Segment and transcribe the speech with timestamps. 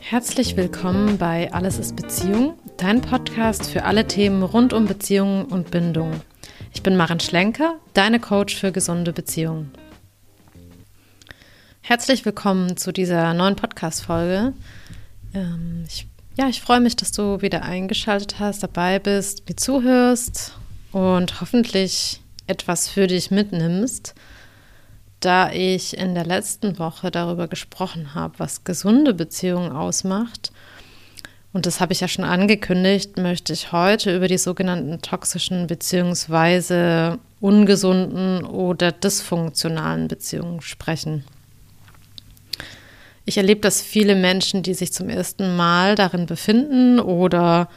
[0.00, 5.70] Herzlich willkommen bei Alles ist Beziehung, dein Podcast für alle Themen rund um Beziehungen und
[5.70, 6.20] Bindung.
[6.74, 9.72] Ich bin Maren Schlenker, deine Coach für gesunde Beziehungen.
[11.80, 14.52] Herzlich willkommen zu dieser neuen Podcast-Folge.
[15.32, 16.06] Ähm, ich,
[16.38, 20.56] ja, ich freue mich, dass du wieder eingeschaltet hast, dabei bist, mir zuhörst
[20.92, 24.14] und hoffentlich etwas für dich mitnimmst
[25.20, 30.52] da ich in der letzten Woche darüber gesprochen habe, was gesunde Beziehungen ausmacht,
[31.54, 37.16] und das habe ich ja schon angekündigt, möchte ich heute über die sogenannten toxischen bzw.
[37.40, 41.24] ungesunden oder dysfunktionalen Beziehungen sprechen.
[43.28, 47.68] Ich erlebe, dass viele Menschen, die sich zum ersten Mal darin befinden oder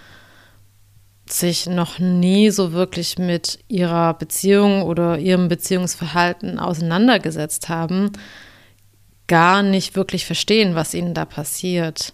[1.28, 8.14] sich noch nie so wirklich mit ihrer Beziehung oder ihrem Beziehungsverhalten auseinandergesetzt haben,
[9.28, 12.14] gar nicht wirklich verstehen, was ihnen da passiert.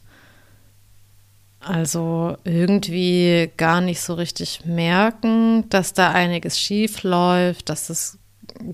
[1.59, 8.17] Also irgendwie gar nicht so richtig merken, dass da einiges schief läuft, dass es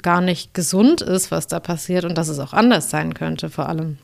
[0.01, 3.67] gar nicht gesund ist, was da passiert und dass es auch anders sein könnte vor
[3.67, 3.97] allem.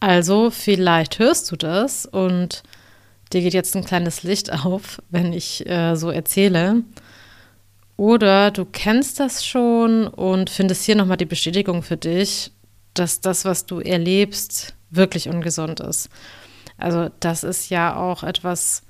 [0.00, 2.62] Also vielleicht hörst du das und
[3.32, 6.82] dir geht jetzt ein kleines Licht auf, wenn ich äh, so erzähle.
[7.96, 12.52] Oder du kennst das schon und findest hier nochmal die Bestätigung für dich,
[12.92, 16.10] dass das, was du erlebst, wirklich ungesund ist.
[16.76, 18.82] Also das ist ja auch etwas,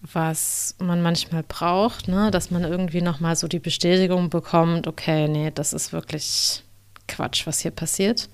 [0.00, 2.30] was man manchmal braucht, ne?
[2.30, 6.62] dass man irgendwie nochmal so die Bestätigung bekommt, okay, nee, das ist wirklich
[7.06, 8.28] Quatsch, was hier passiert.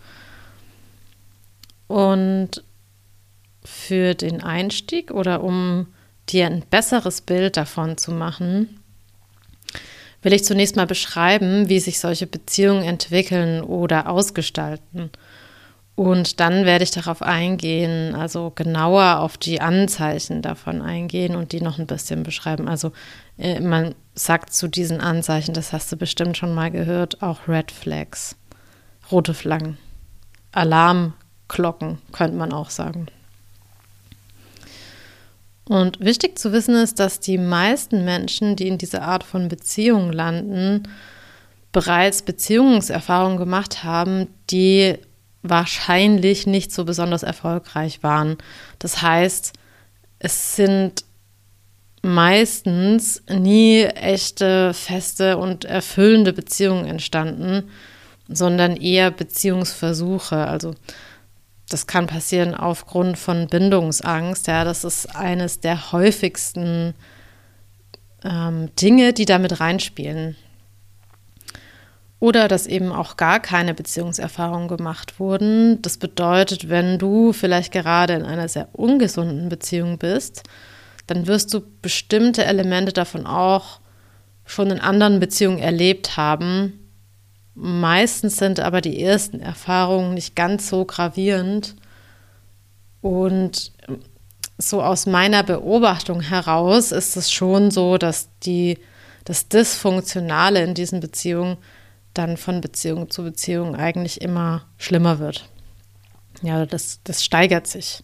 [1.95, 2.65] Und
[3.65, 5.87] für den Einstieg oder um
[6.29, 8.81] dir ein besseres Bild davon zu machen,
[10.21, 15.11] will ich zunächst mal beschreiben, wie sich solche Beziehungen entwickeln oder ausgestalten.
[15.95, 21.61] Und dann werde ich darauf eingehen, also genauer auf die Anzeichen davon eingehen und die
[21.61, 22.67] noch ein bisschen beschreiben.
[22.67, 22.91] Also
[23.39, 27.71] äh, man sagt zu diesen Anzeichen, das hast du bestimmt schon mal gehört, auch Red
[27.71, 28.35] Flags,
[29.13, 29.79] rote Flaggen,
[31.55, 33.07] Alarmglocken könnte man auch sagen.
[35.67, 40.13] Und wichtig zu wissen ist, dass die meisten Menschen, die in dieser Art von Beziehung
[40.13, 40.83] landen,
[41.73, 44.99] bereits Beziehungserfahrungen gemacht haben, die
[45.43, 48.37] wahrscheinlich nicht so besonders erfolgreich waren.
[48.79, 49.55] Das heißt,
[50.19, 51.05] es sind
[52.03, 57.71] meistens nie echte, feste und erfüllende Beziehungen entstanden,
[58.29, 60.37] sondern eher Beziehungsversuche.
[60.47, 60.75] Also
[61.69, 64.47] das kann passieren aufgrund von Bindungsangst.
[64.47, 66.95] Ja, das ist eines der häufigsten
[68.23, 70.37] ähm, Dinge, die damit reinspielen.
[72.21, 75.83] Oder dass eben auch gar keine Beziehungserfahrungen gemacht wurden.
[75.83, 80.43] Das bedeutet, wenn du vielleicht gerade in einer sehr ungesunden Beziehung bist,
[81.07, 83.81] dann wirst du bestimmte Elemente davon auch
[84.47, 86.84] schon in anderen Beziehungen erlebt haben
[87.55, 91.77] Meistens sind aber die ersten Erfahrungen nicht ganz so gravierend.
[93.01, 93.73] Und
[94.59, 98.79] so aus meiner Beobachtung heraus ist es schon so, dass die,
[99.25, 101.57] das Dysfunktionale in diesen Beziehungen
[102.13, 105.49] dann von Beziehung zu Beziehung eigentlich immer schlimmer wird.
[106.43, 108.03] Ja, das, das steigert sich.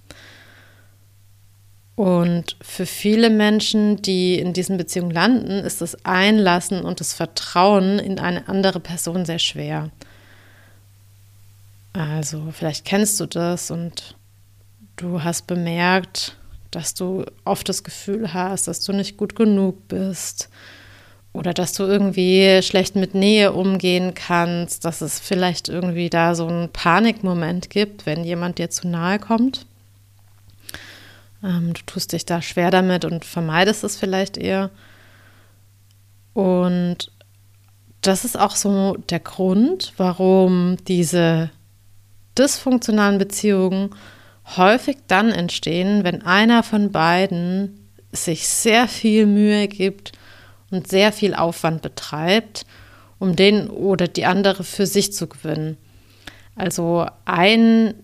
[1.97, 7.99] Und für viele Menschen, die in diesen Beziehungen landen, ist das Einlassen und das Vertrauen
[7.99, 9.91] in eine andere Person sehr schwer.
[11.93, 14.17] Also vielleicht kennst du das und
[14.97, 16.37] du hast bemerkt,
[16.71, 20.49] dass du oft das Gefühl hast, dass du nicht gut genug bist
[21.33, 26.47] oder dass du irgendwie schlecht mit Nähe umgehen kannst, dass es vielleicht irgendwie da so
[26.47, 29.67] einen Panikmoment gibt, wenn jemand dir zu nahe kommt.
[31.43, 34.71] Ähm, du tust dich da schwer damit und vermeidest es vielleicht eher.
[36.33, 37.11] Und
[38.03, 41.51] das ist auch so der Grund, warum diese
[42.39, 43.91] dysfunktionalen Beziehungen
[44.57, 50.13] häufig dann entstehen, wenn einer von beiden sich sehr viel Mühe gibt
[50.71, 52.65] und sehr viel Aufwand betreibt,
[53.19, 55.77] um den oder die andere für sich zu gewinnen.
[56.57, 57.95] Also ein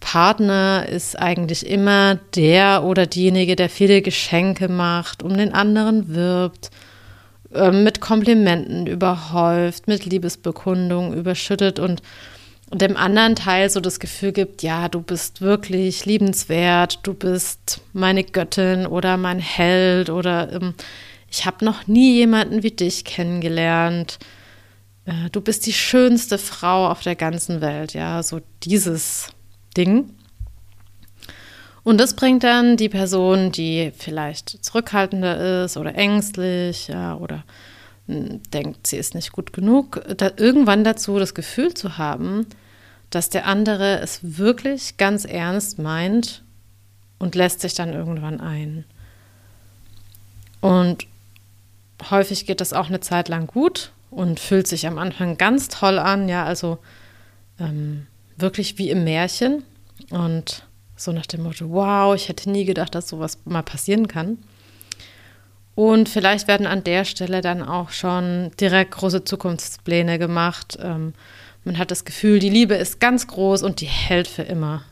[0.00, 6.70] Partner ist eigentlich immer der oder diejenige, der viele Geschenke macht, um den anderen wirbt,
[7.54, 12.02] ähm, mit Komplimenten überhäuft, mit Liebesbekundungen überschüttet und
[12.72, 18.22] dem anderen Teil so das Gefühl gibt, ja, du bist wirklich liebenswert, du bist meine
[18.22, 20.74] Göttin oder mein Held oder ähm,
[21.28, 24.18] ich habe noch nie jemanden wie dich kennengelernt.
[25.04, 29.32] Äh, du bist die schönste Frau auf der ganzen Welt, ja, so dieses
[29.76, 30.10] Ding.
[31.82, 37.44] Und das bringt dann die Person, die vielleicht zurückhaltender ist oder ängstlich, ja, oder
[38.06, 42.46] hm, denkt, sie ist nicht gut genug, da irgendwann dazu das Gefühl zu haben,
[43.08, 46.42] dass der andere es wirklich ganz ernst meint
[47.18, 48.84] und lässt sich dann irgendwann ein.
[50.60, 51.06] Und
[52.10, 55.98] häufig geht das auch eine Zeit lang gut und fühlt sich am Anfang ganz toll
[55.98, 56.78] an, ja, also
[57.58, 58.06] ähm,
[58.40, 59.62] wirklich wie im Märchen
[60.10, 60.64] und
[60.96, 64.38] so nach dem Motto, wow, ich hätte nie gedacht, dass sowas mal passieren kann.
[65.74, 70.78] Und vielleicht werden an der Stelle dann auch schon direkt große Zukunftspläne gemacht.
[70.82, 71.14] Ähm,
[71.64, 74.84] man hat das Gefühl, die Liebe ist ganz groß und die hält für immer.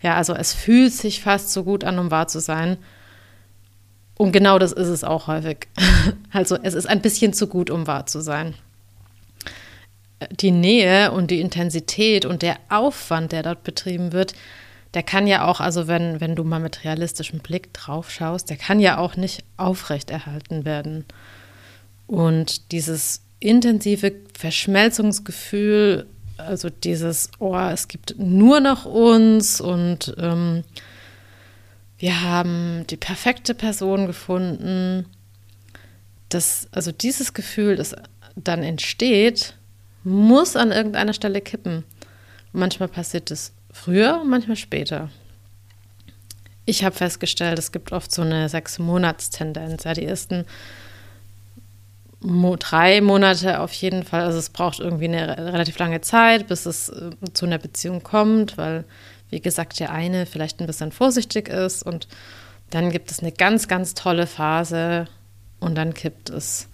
[0.00, 2.76] Ja, also es fühlt sich fast so gut an, um wahr zu sein.
[4.16, 5.68] Und genau das ist es auch häufig.
[6.30, 8.54] Also es ist ein bisschen zu gut, um wahr zu sein.
[10.30, 14.34] Die Nähe und die Intensität und der Aufwand, der dort betrieben wird,
[14.94, 18.56] der kann ja auch, also wenn, wenn du mal mit realistischem Blick drauf schaust, der
[18.56, 21.04] kann ja auch nicht aufrechterhalten werden.
[22.06, 26.06] Und dieses intensive Verschmelzungsgefühl,
[26.38, 30.64] also dieses, oh, es gibt nur noch uns und ähm,
[31.98, 35.04] wir haben die perfekte Person gefunden.
[36.28, 37.94] Das, also dieses Gefühl, das
[38.36, 39.57] dann entsteht,
[40.08, 41.84] muss an irgendeiner Stelle kippen.
[42.52, 45.10] manchmal passiert es früher, manchmal später.
[46.64, 49.84] Ich habe festgestellt, es gibt oft so eine Sechs-Monats-Tendenz.
[49.84, 50.44] Ja, die ersten
[52.20, 54.22] mo drei Monate auf jeden Fall.
[54.22, 58.58] Also es braucht irgendwie eine relativ lange Zeit, bis es äh, zu einer Beziehung kommt,
[58.58, 58.84] weil
[59.30, 62.08] wie gesagt, der eine vielleicht ein bisschen vorsichtig ist und
[62.70, 65.06] dann gibt es eine ganz, ganz tolle Phase
[65.60, 66.68] und dann kippt es.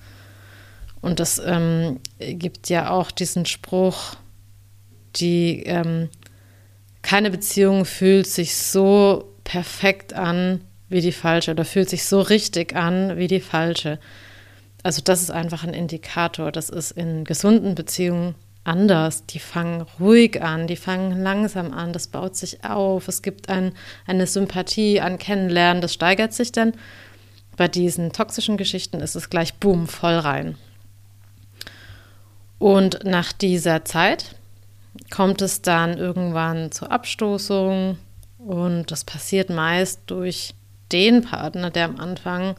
[1.05, 4.17] Und das ähm, gibt ja auch diesen Spruch,
[5.17, 6.09] die ähm,
[7.03, 12.75] keine Beziehung fühlt sich so perfekt an wie die falsche oder fühlt sich so richtig
[12.75, 13.99] an wie die falsche.
[14.83, 16.51] Also das ist einfach ein Indikator.
[16.51, 18.35] Das ist in gesunden Beziehungen
[18.65, 19.27] anders.
[19.27, 23.73] Die fangen ruhig an, die fangen langsam an, das baut sich auf, es gibt ein,
[24.06, 26.73] eine Sympathie, ein Kennenlernen, das steigert sich dann.
[27.59, 30.56] Bei diesen toxischen Geschichten ist es gleich boom, voll rein.
[32.59, 34.35] Und nach dieser Zeit
[35.11, 37.99] kommt es dann irgendwann zur Abstoßung
[38.39, 40.55] und das passiert meist durch
[40.93, 42.55] den Partner, der am Anfang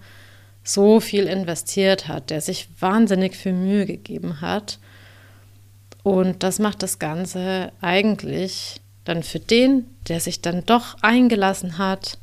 [0.64, 4.80] so viel investiert hat, der sich wahnsinnig viel Mühe gegeben hat
[6.06, 12.20] und das macht das Ganze eigentlich dann für den, der sich dann doch eingelassen hat,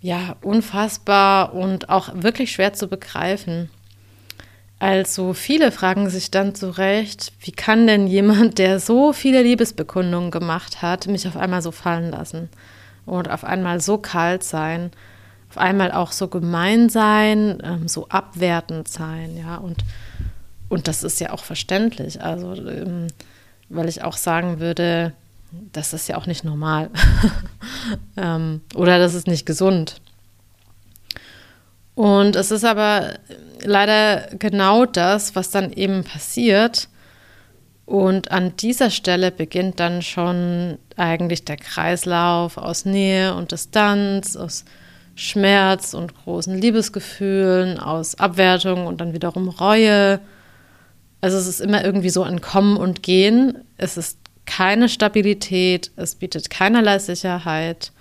[0.00, 3.68] ja, unfassbar und auch wirklich schwer zu begreifen.
[4.80, 10.82] Also viele fragen sich dann zurecht, wie kann denn jemand, der so viele Liebesbekundungen gemacht
[10.82, 12.48] hat, mich auf einmal so fallen lassen
[13.06, 14.90] und auf einmal so kalt sein,
[15.50, 19.84] auf einmal auch so gemein sein, ähm, so abwertend sein, ja, und
[20.70, 22.22] und das ist ja auch verständlich.
[22.22, 23.08] Also, ähm,
[23.68, 25.12] weil ich auch sagen würde,
[25.72, 26.90] das ist ja auch nicht normal.
[28.16, 30.00] ähm, oder das ist nicht gesund.
[31.94, 33.14] Und es ist aber
[33.62, 36.88] leider genau das, was dann eben passiert.
[37.84, 44.64] Und an dieser Stelle beginnt dann schon eigentlich der Kreislauf aus Nähe und Distanz, aus
[45.16, 50.20] Schmerz und großen Liebesgefühlen, aus Abwertung und dann wiederum Reue
[51.20, 53.58] also es ist immer irgendwie so ein Kommen und Gehen.
[53.76, 57.92] Es ist keine Stabilität, es bietet keinerlei Sicherheit.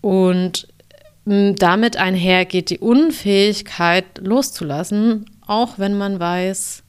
[0.00, 0.68] Und
[1.24, 6.82] damit einher geht die Unfähigkeit loszulassen, auch wenn man weiß,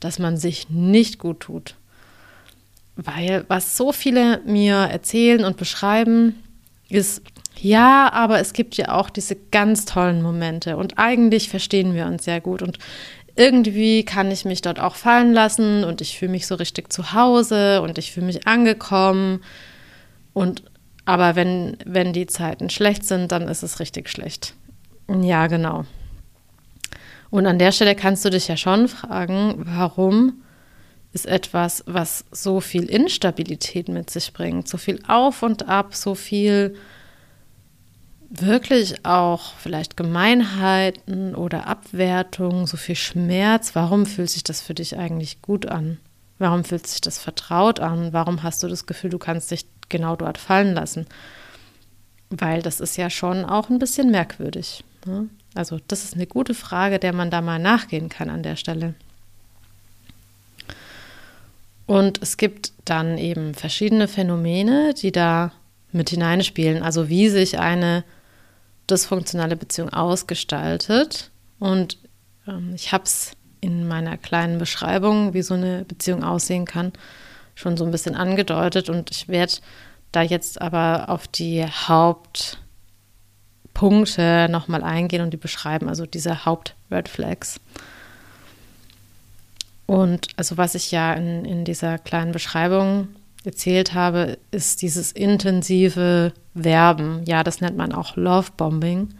[0.00, 1.76] dass man sich nicht gut tut.
[2.96, 6.42] Weil was so viele mir erzählen und beschreiben,
[6.88, 7.22] ist,
[7.60, 12.24] ja, aber es gibt ja auch diese ganz tollen Momente und eigentlich verstehen wir uns
[12.24, 12.78] sehr gut und
[13.36, 17.12] irgendwie kann ich mich dort auch fallen lassen und ich fühle mich so richtig zu
[17.12, 19.42] Hause und ich fühle mich angekommen.
[20.32, 20.62] Und
[21.04, 24.54] aber wenn, wenn die Zeiten schlecht sind, dann ist es richtig schlecht.
[25.08, 25.84] Ja, genau.
[27.30, 30.42] Und an der Stelle kannst du dich ja schon fragen, warum
[31.12, 36.14] ist etwas, was so viel Instabilität mit sich bringt, so viel auf und ab, so
[36.14, 36.74] viel
[38.30, 44.98] wirklich auch vielleicht Gemeinheiten oder Abwertungen, so viel Schmerz, warum fühlt sich das für dich
[44.98, 45.98] eigentlich gut an?
[46.38, 48.12] Warum fühlt sich das vertraut an?
[48.12, 51.06] Warum hast du das Gefühl, du kannst dich genau dort fallen lassen?
[52.30, 54.82] Weil das ist ja schon auch ein bisschen merkwürdig.
[55.06, 55.28] Ne?
[55.54, 58.94] Also das ist eine gute Frage, der man da mal nachgehen kann an der Stelle.
[61.86, 65.52] Und es gibt dann eben verschiedene Phänomene, die da
[65.92, 66.82] mit hineinspielen.
[66.82, 68.04] Also wie sich eine
[68.90, 71.30] dysfunktionale Beziehung ausgestaltet.
[71.58, 71.98] Und
[72.48, 76.92] ähm, ich habe es in meiner kleinen Beschreibung, wie so eine Beziehung aussehen kann,
[77.54, 78.88] schon so ein bisschen angedeutet.
[78.88, 79.54] Und ich werde
[80.14, 87.60] da jetzt aber auf die Hauptpunkte nochmal eingehen und die beschreiben, also diese Haupt-Red Flags.
[89.86, 93.08] Und also was ich ja in, in dieser kleinen Beschreibung
[93.44, 97.22] erzählt habe, ist dieses intensive Werben.
[97.26, 99.10] Ja, das nennt man auch Love Bombing.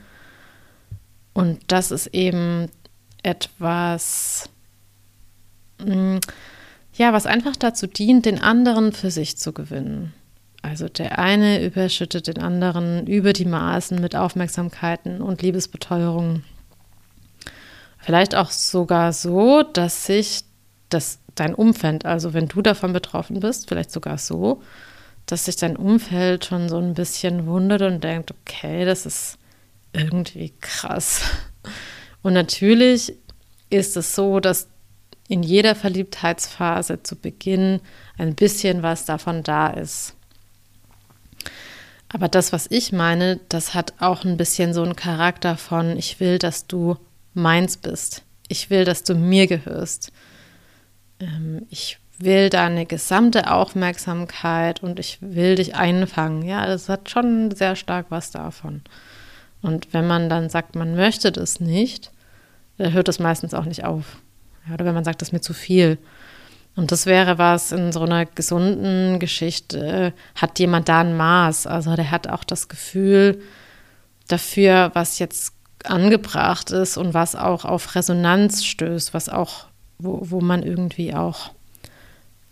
[1.35, 2.71] Und das ist eben
[3.23, 4.49] etwas,
[5.85, 6.19] mm,
[6.95, 10.15] ja, was einfach dazu dient, den anderen für sich zu gewinnen.
[10.65, 16.43] Also der eine überschüttet den anderen über die Maßen mit Aufmerksamkeiten und Liebesbeteuerungen.
[17.99, 20.45] Vielleicht auch sogar so, dass sich
[20.89, 24.63] das, dein Umfeld, also wenn du davon betroffen bist, vielleicht sogar so,
[25.27, 29.37] dass sich dein Umfeld schon so ein bisschen wundert und denkt, okay, das ist
[29.93, 31.25] irgendwie krass.
[32.23, 33.13] Und natürlich
[33.69, 34.69] ist es so, dass
[35.29, 37.83] in jeder Verliebtheitsphase zu Beginn
[38.17, 40.15] ein bisschen was davon da ist.
[42.15, 46.21] Aber das, was ich meine, das hat auch ein bisschen so einen Charakter von, ich
[46.21, 46.97] will, dass du
[47.35, 48.23] meins bist.
[48.47, 50.13] Ich will, dass du mir gehörst.
[51.19, 56.43] Ähm, ich will deine gesamte Aufmerksamkeit und ich will dich einfangen.
[56.43, 58.83] Ja, das hat schon sehr stark was davon.
[59.61, 62.13] Und wenn man dann sagt, man möchte das nicht,
[62.79, 64.19] dann hört es meistens auch nicht auf.
[64.69, 65.99] Ja, oder wenn man sagt, das ist mir zu viel.
[66.77, 71.67] Und das wäre was in so einer gesunden Geschichte, hat jemand da ein Maß.
[71.67, 73.41] Also der hat auch das Gefühl
[74.27, 75.53] dafür, was jetzt
[75.85, 79.67] angebracht ist und was auch auf Resonanz stößt, was auch,
[79.99, 81.53] wo, wo man irgendwie auch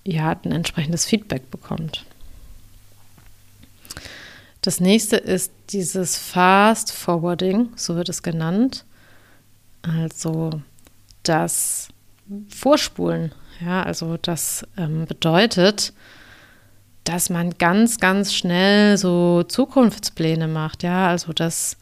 [0.04, 2.04] ja, ein entsprechendes Feedback bekommt.
[4.60, 8.84] Das nächste ist dieses Fast Forwarding, so wird es genannt.
[9.82, 10.50] Also
[11.24, 11.88] das
[12.48, 13.32] Vorspulen.
[13.64, 15.92] Ja, also das ähm, bedeutet,
[17.04, 20.82] dass man ganz, ganz schnell so Zukunftspläne macht.
[20.82, 21.76] Ja, also dass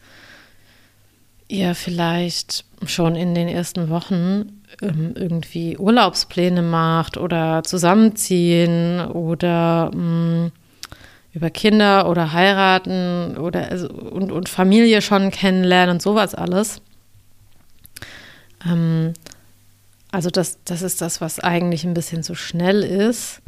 [1.47, 10.45] ihr vielleicht schon in den ersten Wochen ähm, irgendwie Urlaubspläne macht oder zusammenziehen oder mh,
[10.47, 10.51] mm,
[11.33, 16.81] über Kinder oder heiraten oder also, und, und Familie schon kennenlernen und sowas alles.
[18.65, 19.13] Ähm,
[20.11, 23.41] also das, das ist das, was eigentlich ein bisschen zu schnell ist.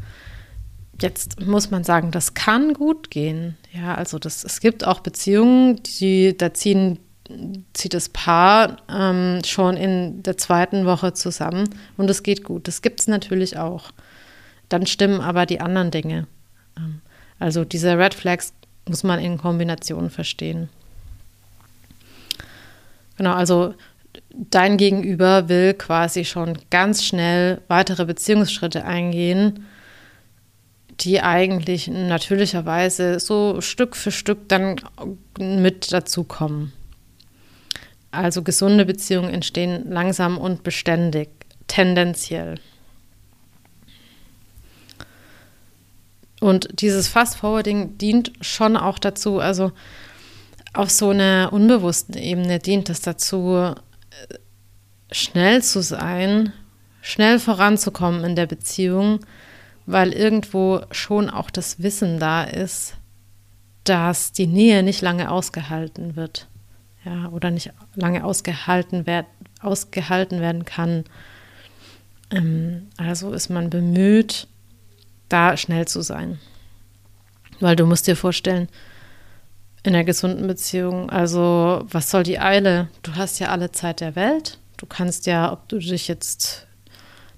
[1.01, 3.57] Jetzt muss man sagen, das kann gut gehen.
[3.73, 6.99] Ja, also das, es gibt auch Beziehungen, die, da ziehen,
[7.73, 12.67] zieht das Paar ähm, schon in der zweiten Woche zusammen und es geht gut.
[12.67, 13.91] Das gibt es natürlich auch.
[14.69, 16.27] Dann stimmen aber die anderen Dinge.
[16.77, 17.01] Ähm,
[17.39, 18.53] also diese Red Flags
[18.87, 20.69] muss man in Kombination verstehen.
[23.17, 23.73] Genau, also
[24.29, 29.65] dein Gegenüber will quasi schon ganz schnell weitere Beziehungsschritte eingehen,
[30.99, 34.79] die eigentlich natürlicherweise so Stück für Stück dann
[35.39, 36.71] mit dazukommen.
[38.11, 41.29] Also gesunde Beziehungen entstehen langsam und beständig,
[41.67, 42.59] tendenziell.
[46.39, 49.71] Und dieses Fast-Forwarding dient schon auch dazu, also
[50.73, 53.73] auf so einer unbewussten Ebene dient es dazu,
[55.11, 56.53] schnell zu sein,
[57.01, 59.19] schnell voranzukommen in der Beziehung,
[59.85, 62.95] weil irgendwo schon auch das Wissen da ist,
[63.83, 66.47] dass die Nähe nicht lange ausgehalten wird.
[67.05, 69.25] Ja, oder nicht lange ausgehalten, werd,
[69.59, 71.03] ausgehalten werden kann.
[72.31, 74.47] Ähm, also ist man bemüht,
[75.27, 76.39] da schnell zu sein.
[77.59, 78.69] Weil du musst dir vorstellen,
[79.83, 82.87] in einer gesunden Beziehung, also was soll die Eile?
[83.03, 84.57] Du hast ja alle Zeit der Welt.
[84.77, 86.65] Du kannst ja, ob du dich jetzt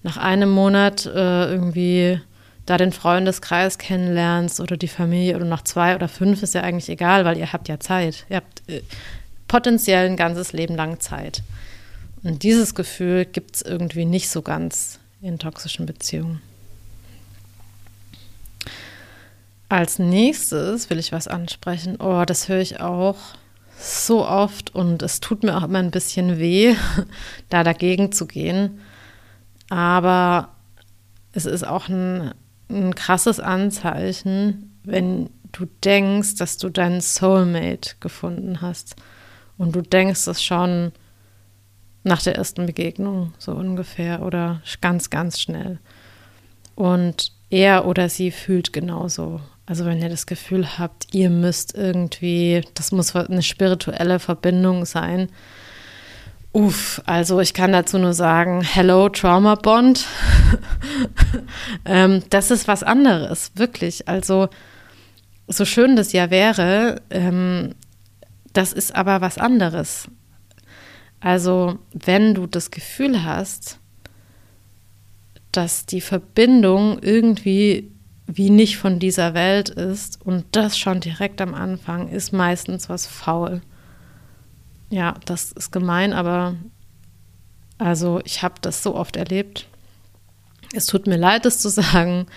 [0.04, 2.22] nach einem Monat äh, irgendwie
[2.66, 6.90] da den Freundeskreis kennenlernst oder die Familie oder nach zwei oder fünf ist ja eigentlich
[6.90, 8.26] egal, weil ihr habt ja Zeit.
[8.30, 8.82] Ihr habt äh,
[9.48, 11.42] potenziell ein ganzes Leben lang Zeit.
[12.24, 16.42] Und dieses Gefühl gibt es irgendwie nicht so ganz in toxischen Beziehungen.
[19.76, 21.98] Als nächstes will ich was ansprechen.
[22.00, 23.18] Oh, das höre ich auch
[23.78, 26.78] so oft und es tut mir auch immer ein bisschen weh,
[27.50, 28.80] da dagegen zu gehen.
[29.68, 30.56] Aber
[31.34, 32.34] es ist auch ein,
[32.70, 38.96] ein krasses Anzeichen, wenn du denkst, dass du deinen Soulmate gefunden hast.
[39.58, 40.94] Und du denkst es schon
[42.06, 45.80] nach der ersten Begegnung, so ungefähr, oder ganz, ganz schnell.
[46.76, 49.42] Und er oder sie fühlt genauso.
[49.68, 55.30] Also wenn ihr das Gefühl habt, ihr müsst irgendwie, das muss eine spirituelle Verbindung sein.
[56.52, 60.06] Uff, also ich kann dazu nur sagen, hello Trauma Bond.
[61.86, 64.08] ähm, das ist was anderes, wirklich.
[64.08, 64.50] Also
[65.48, 67.74] so schön das ja wäre, ähm,
[68.54, 70.08] das ist aber was anderes.
[71.20, 73.80] Also wenn du das Gefühl hast,
[75.52, 77.92] dass die Verbindung irgendwie
[78.28, 83.06] wie nicht von dieser Welt ist und das schon direkt am Anfang ist meistens was
[83.06, 83.62] faul.
[84.90, 86.56] Ja, das ist gemein, aber
[87.78, 89.68] also ich habe das so oft erlebt.
[90.74, 92.28] Es tut mir leid, das zu sagen,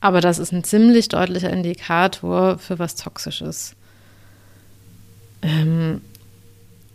[0.00, 3.76] aber das ist ein ziemlich deutlicher Indikator für was Toxisches.
[5.42, 6.00] Ähm,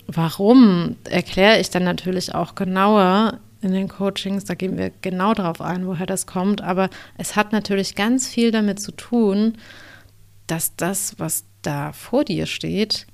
[0.08, 5.62] warum, erkläre ich dann natürlich auch genauer in den Coachings, da gehen wir genau darauf
[5.62, 6.62] ein, woher das kommt.
[6.62, 9.58] Aber es hat natürlich ganz viel damit zu tun,
[10.48, 13.06] dass das, was da vor dir steht,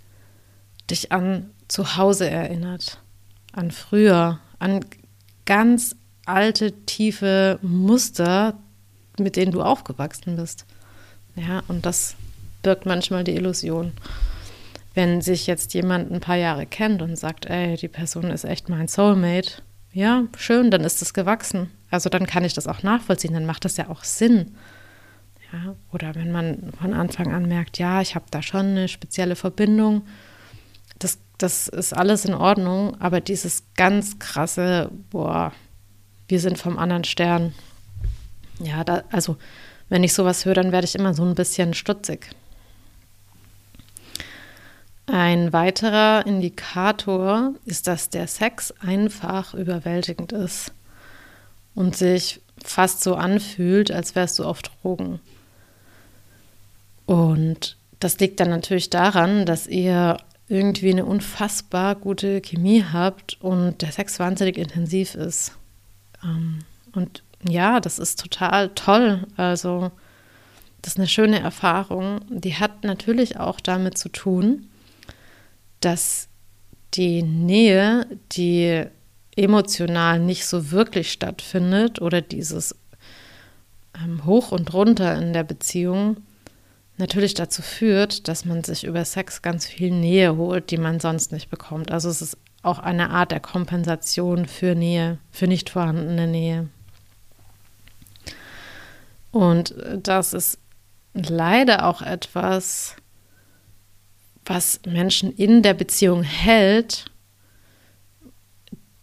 [0.90, 3.02] dich an zu Hause erinnert,
[3.52, 4.86] an früher, an
[5.46, 8.58] ganz alte, tiefe Muster,
[9.20, 10.66] mit denen du aufgewachsen bist.
[11.36, 12.16] Ja, und das
[12.64, 13.94] birgt manchmal die Illusion.
[14.94, 18.70] Wenn sich jetzt jemand ein paar Jahre kennt und sagt, ey, die Person ist echt
[18.70, 19.62] mein Soulmate,
[19.98, 21.72] ja, schön, dann ist es gewachsen.
[21.90, 24.56] Also dann kann ich das auch nachvollziehen, dann macht das ja auch Sinn.
[25.52, 29.36] Ja, oder wenn man von Anfang an merkt, ja, ich habe da schon eine spezielle
[29.36, 30.04] Verbindung,
[31.00, 35.52] das, das ist alles in Ordnung, aber dieses ganz krasse, boah,
[36.28, 37.56] wir sind vom anderen Stern.
[38.60, 39.38] Ja, da, also
[39.90, 42.30] wenn ich sowas höre, dann werde ich immer so ein bisschen stutzig.
[45.08, 50.74] Ein weiterer Indikator ist, dass der Sex einfach überwältigend ist
[51.76, 55.20] und sich fast so anfühlt, als wärst du auf Drogen.
[57.06, 60.18] Und das liegt dann natürlich daran, dass ihr
[60.50, 65.54] irgendwie eine unfassbar gute Chemie habt und der Sex wahnsinnig intensiv ist.
[66.22, 66.60] Ähm,
[66.94, 69.26] und ja, das ist total toll.
[69.38, 69.92] Also,
[70.82, 72.20] das ist eine schöne Erfahrung.
[72.30, 74.68] Die hat natürlich auch damit zu tun,
[75.82, 76.30] dass
[76.94, 78.86] die Nähe, die
[79.36, 82.76] emotional nicht so wirklich stattfindet oder dieses
[84.04, 86.18] ähm, Hoch und Runter in der Beziehung
[86.98, 91.32] natürlich dazu führt, dass man sich über Sex ganz viel Nähe holt, die man sonst
[91.32, 91.92] nicht bekommt.
[91.92, 96.70] Also es ist auch eine Art der Kompensation für Nähe, für nicht vorhandene Nähe.
[99.32, 100.58] Und das ist
[101.14, 102.96] leider auch etwas,
[104.50, 107.06] was Menschen in der Beziehung hält,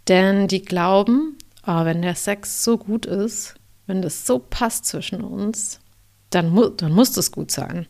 [0.09, 3.55] denn die glauben, oh, wenn der Sex so gut ist,
[3.87, 5.81] wenn das so passt zwischen uns,
[6.31, 7.87] dann, mu dann muss das gut sein.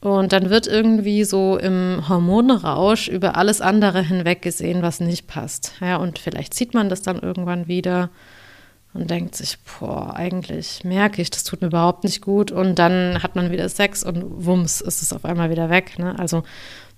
[0.00, 5.72] Und dann wird irgendwie so im Hormonrausch über alles andere hinweggesehen, was nicht passt.
[5.80, 8.10] Ja, und vielleicht sieht man das dann irgendwann wieder
[8.94, 12.52] und denkt sich, boah, eigentlich merke ich, das tut mir überhaupt nicht gut.
[12.52, 15.98] Und dann hat man wieder Sex und wumms, ist es auf einmal wieder weg.
[15.98, 16.16] Ne?
[16.18, 16.44] Also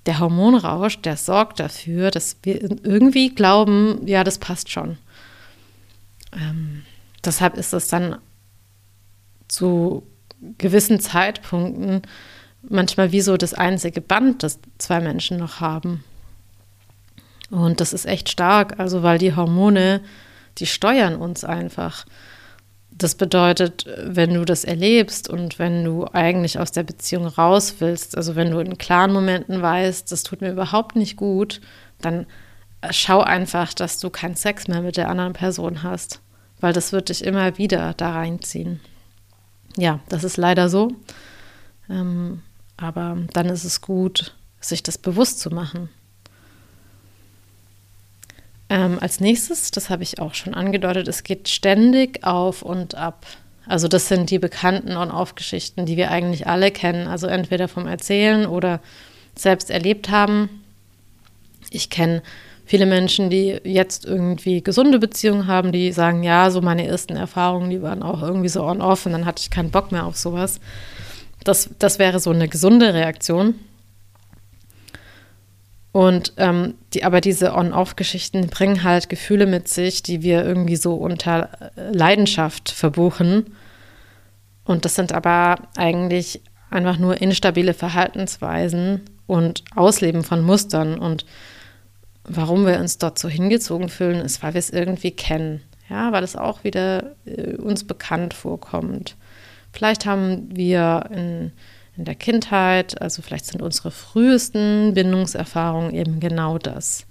[0.04, 4.98] der Hormonrausch, der sorgt dafür, dass wir irgendwie glauben, ja, das passt schon.
[6.32, 6.82] Ähm,
[7.24, 8.18] deshalb ist es dann
[9.48, 10.06] zu
[10.58, 12.02] gewissen Zeitpunkten
[12.68, 16.04] manchmal wie so das einzige Band, das zwei Menschen noch haben.
[17.50, 20.02] Und das ist echt stark, also weil die Hormone
[20.58, 22.06] die steuern uns einfach.
[22.90, 28.16] Das bedeutet, wenn du das erlebst und wenn du eigentlich aus der Beziehung raus willst,
[28.16, 31.60] also wenn du in klaren Momenten weißt, das tut mir überhaupt nicht gut,
[32.00, 32.26] dann
[32.90, 36.20] schau einfach, dass du keinen Sex mehr mit der anderen Person hast,
[36.60, 38.80] weil das wird dich immer wieder da reinziehen.
[39.76, 40.92] Ja, das ist leider so.
[41.90, 42.42] Ähm,
[42.76, 45.88] aber dann ist es gut, sich das bewusst zu machen.
[48.68, 53.26] Ähm, als nächstes, das habe ich auch schon angedeutet, es geht ständig auf und ab.
[53.66, 57.08] Also das sind die bekannten On-Off-Geschichten, die wir eigentlich alle kennen.
[57.08, 58.80] Also entweder vom Erzählen oder
[59.34, 60.48] selbst erlebt haben.
[61.70, 62.22] Ich kenne
[62.64, 67.70] viele Menschen, die jetzt irgendwie gesunde Beziehungen haben, die sagen, ja, so meine ersten Erfahrungen,
[67.70, 70.60] die waren auch irgendwie so on-off und dann hatte ich keinen Bock mehr auf sowas.
[71.44, 73.54] Das, das wäre so eine gesunde Reaktion.
[75.96, 80.92] Und ähm, die, aber diese On-Off-Geschichten bringen halt Gefühle mit sich, die wir irgendwie so
[80.92, 83.56] unter äh, Leidenschaft verbuchen.
[84.66, 90.98] Und das sind aber eigentlich einfach nur instabile Verhaltensweisen und Ausleben von Mustern.
[90.98, 91.24] Und
[92.24, 95.62] warum wir uns dort so hingezogen fühlen, ist, weil wir es irgendwie kennen.
[95.88, 99.16] Ja, weil es auch wieder äh, uns bekannt vorkommt.
[99.72, 101.52] Vielleicht haben wir in
[101.96, 103.00] in der Kindheit.
[103.00, 107.06] Also vielleicht sind unsere frühesten Bindungserfahrungen eben genau das.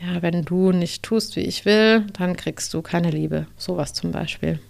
[0.00, 3.46] Ja, wenn du nicht tust, wie ich will, dann kriegst du keine Liebe.
[3.56, 4.60] Sowas zum Beispiel.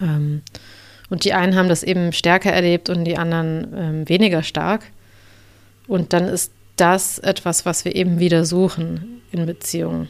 [0.00, 0.42] Ähm,
[1.08, 4.84] und die einen haben das eben stärker erlebt und die anderen ähm, weniger stark.
[5.88, 10.08] Und dann ist das etwas, was wir eben wieder suchen in Beziehungen.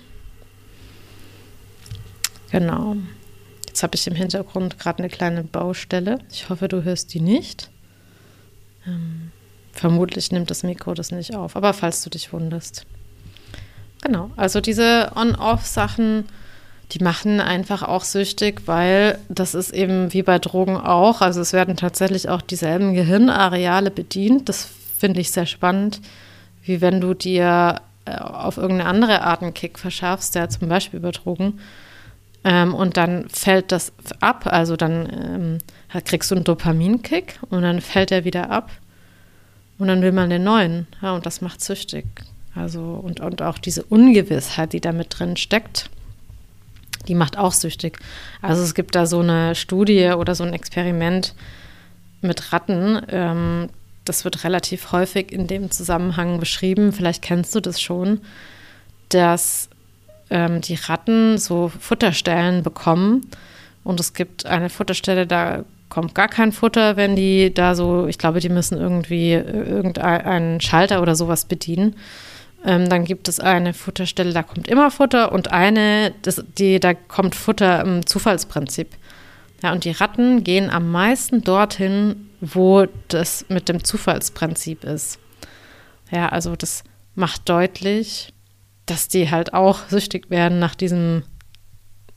[2.51, 2.97] Genau.
[3.81, 6.19] Jetzt habe ich im Hintergrund gerade eine kleine Baustelle.
[6.31, 7.71] Ich hoffe, du hörst die nicht.
[8.87, 9.33] Ähm,
[9.73, 12.85] vermutlich nimmt das Mikro das nicht auf, aber falls du dich wunderst.
[14.03, 16.27] Genau, also diese On-Off-Sachen,
[16.93, 21.23] die machen einfach auch süchtig, weil das ist eben wie bei Drogen auch.
[21.23, 24.51] Also es werden tatsächlich auch dieselben Gehirnareale bedient.
[24.51, 26.03] Das finde ich sehr spannend,
[26.65, 30.99] wie wenn du dir äh, auf irgendeine andere Art einen Kick verschaffst, ja zum Beispiel
[30.99, 31.59] über Drogen
[32.45, 35.59] ähm, und dann fällt das ab, also dann
[35.93, 38.71] ähm, kriegst du einen Dopaminkick und dann fällt er wieder ab
[39.79, 40.87] und dann will man den neuen.
[41.03, 42.07] Ja, und das macht süchtig.
[42.55, 45.91] Also und, und auch diese Ungewissheit, die da mit drin steckt,
[47.09, 47.99] die macht auch süchtig.
[48.43, 51.35] Also es gibt da so eine Studie oder so ein Experiment
[52.21, 53.01] mit Ratten.
[53.09, 53.69] Ähm,
[54.05, 56.93] das wird relativ häufig in dem Zusammenhang beschrieben.
[56.93, 58.21] Vielleicht kennst du das schon,
[59.09, 59.70] dass
[60.31, 63.27] ähm, die Ratten so Futterstellen bekommen.
[63.85, 68.19] Und es gibt eine Futterstelle, da kommt gar kein Futter, wenn die da so, ich
[68.19, 71.97] glaube, die müssen irgendwie irgendeinen Schalter oder sowas bedienen.
[72.65, 76.95] Ähm, dann gibt es eine Futterstelle, da kommt immer Futter und eine, das, die, da
[76.95, 78.89] kommt Futter im Zufallsprinzip.
[79.63, 85.19] Ja, und die Ratten gehen am meisten dorthin, wo das mit dem Zufallsprinzip ist.
[86.11, 88.33] Ja, also das macht deutlich,
[88.91, 91.23] dass die halt auch süchtig werden nach diesem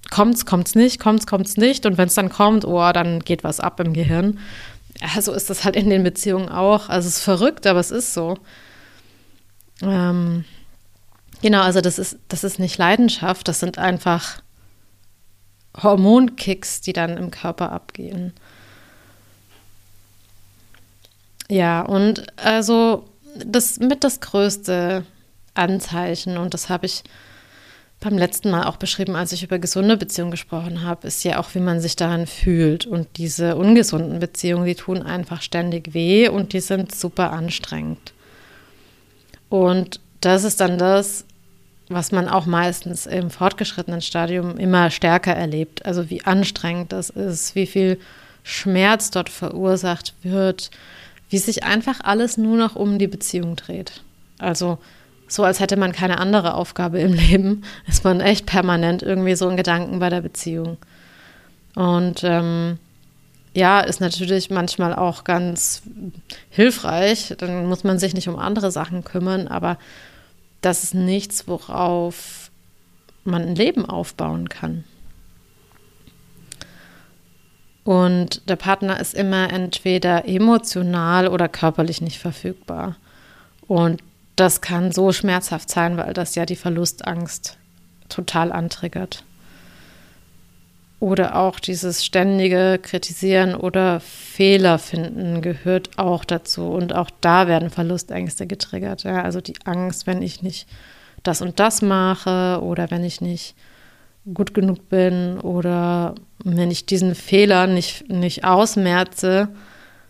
[0.10, 1.86] kommt's, kommt's nicht, kommt's, kommt's nicht.
[1.86, 4.40] Und wenn es dann kommt, oh, dann geht was ab im Gehirn.
[5.02, 6.90] Ja, so ist das halt in den Beziehungen auch.
[6.90, 8.38] Also es ist verrückt, aber es ist so.
[9.82, 10.46] Ähm,
[11.42, 14.42] genau, also das ist, das ist nicht Leidenschaft, das sind einfach
[15.82, 18.34] Hormonkicks, die dann im Körper abgehen.
[21.50, 23.10] Ja, und also
[23.44, 25.06] das mit das Größte,
[25.54, 27.04] Anzeichen, und das habe ich
[28.04, 31.56] beim letzten Mal auch beschrieben, als ich über gesunde Beziehungen gesprochen habe, ist ja auch,
[31.56, 32.86] wie man sich daran fühlt.
[32.86, 38.13] Und diese ungesunden Beziehungen, die tun einfach ständig weh und die sind super anstrengend.
[39.50, 41.26] Und das ist dann das,
[41.88, 45.86] was man auch meistens im fortgeschrittenen Stadium immer stärker erlebt.
[45.86, 48.00] Also wie anstrengend das ist, wie viel
[48.44, 50.72] Schmerz dort verursacht wird,
[51.30, 54.04] wie sich einfach alles nur noch um die Beziehung dreht.
[54.39, 54.78] Also
[55.34, 59.50] so als hätte man keine andere Aufgabe im Leben, ist man echt permanent irgendwie so
[59.50, 60.78] in Gedanken bei der Beziehung.
[61.74, 62.78] Und ähm,
[63.56, 65.82] ja, ist natürlich manchmal auch ganz
[66.52, 67.34] hilfreich.
[67.39, 69.80] Dann muss man sich nicht um andere Sachen kümmern, aber
[70.62, 72.52] das ist nichts, worauf
[73.24, 74.84] man ein Leben aufbauen kann.
[77.84, 82.98] Und der Partner ist immer entweder emotional oder körperlich nicht verfügbar.
[83.67, 84.04] Und
[84.36, 87.58] das kann so schmerzhaft sein, weil das ja die Verlustangst
[88.10, 89.24] total antriggert.
[91.00, 96.69] Oder auch dieses ständige Kritisieren oder Fehler finden gehört auch dazu.
[96.69, 99.04] Und auch da werden Verlustängste getriggert.
[99.04, 99.22] Ja?
[99.22, 100.65] Also die Angst, wenn ich nicht
[101.24, 103.54] das und das mache oder wenn ich nicht
[104.34, 109.50] gut genug bin oder wenn ich diesen Fehler nicht, nicht ausmerze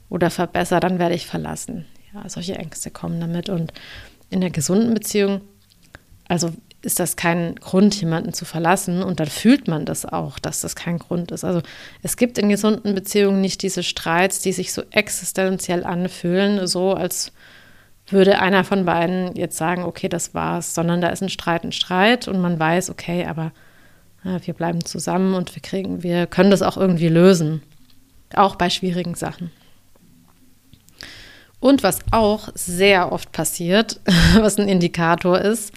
[0.10, 1.86] oder verbessere, dann werde ich verlassen.
[2.14, 3.50] Ja, solche Ängste kommen damit.
[3.50, 3.74] Und
[4.34, 5.42] in der gesunden Beziehung,
[6.28, 10.60] also ist das kein Grund, jemanden zu verlassen und dann fühlt man das auch, dass
[10.60, 11.46] das kein Grund ist.
[11.46, 11.62] Also
[12.02, 17.32] es gibt in gesunden Beziehungen nicht diese Streits, die sich so existenziell anfühlen, so als
[18.08, 21.72] würde einer von beiden jetzt sagen, okay, das war's, sondern da ist ein Streit, ein
[21.72, 23.54] Streit und man weiß, okay, aber
[24.26, 27.62] ja, wir bleiben zusammen und wir kriegen, wir können das auch irgendwie lösen,
[28.36, 29.52] auch bei schwierigen Sachen.
[31.64, 34.02] Und was auch sehr oft passiert,
[34.36, 35.72] was ein Indikator ist,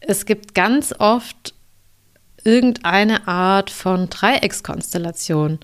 [0.00, 1.54] es gibt ganz oft
[2.42, 5.60] irgendeine Art von Dreieckskonstellation.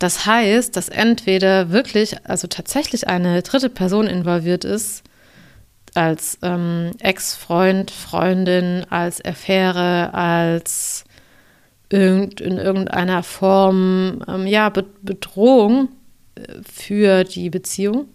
[0.00, 5.04] Das heißt, dass entweder wirklich, also tatsächlich eine dritte Person involviert ist,
[5.94, 11.04] als ähm, Ex-Freund, Freundin, als Affäre, als
[11.88, 15.90] irgend, in irgendeiner Form ähm, ja, Be Bedrohung
[16.34, 18.08] äh, für die Beziehung.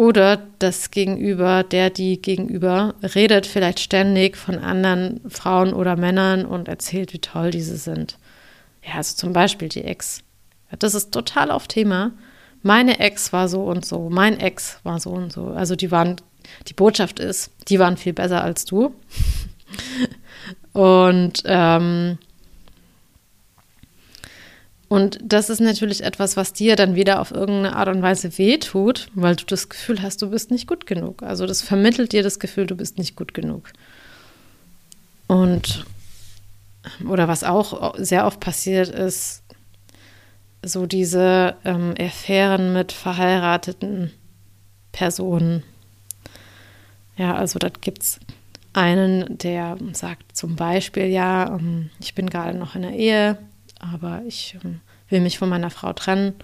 [0.00, 6.68] Oder das Gegenüber, der die Gegenüber redet vielleicht ständig von anderen Frauen oder Männern und
[6.68, 8.16] erzählt, wie toll diese sind.
[8.82, 10.22] Ja, also zum Beispiel die Ex.
[10.78, 12.12] Das ist total auf Thema.
[12.62, 15.48] Meine Ex war so und so, mein Ex war so und so.
[15.48, 16.16] Also die waren,
[16.66, 18.94] die Botschaft ist, die waren viel besser als du.
[20.72, 22.16] und ähm,
[24.90, 29.08] und das ist natürlich etwas, was dir dann wieder auf irgendeine Art und Weise wehtut,
[29.14, 31.22] weil du das Gefühl hast, du bist nicht gut genug.
[31.22, 33.70] Also das vermittelt dir das Gefühl, du bist nicht gut genug.
[35.28, 35.86] Und
[37.08, 39.44] oder was auch sehr oft passiert ist,
[40.64, 44.10] so diese ähm, Affären mit verheirateten
[44.90, 45.62] Personen.
[47.16, 48.18] Ja, also da gibt es
[48.72, 53.38] einen, der sagt zum Beispiel, ja, ähm, ich bin gerade noch in der Ehe,
[53.80, 56.34] aber ich ähm, will mich von meiner Frau trennen.